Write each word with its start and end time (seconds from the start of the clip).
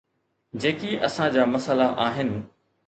جيڪي 0.63 0.91
اسان 1.11 1.31
جا 1.37 1.47
مسئلا 1.53 1.91
آهن. 2.09 2.37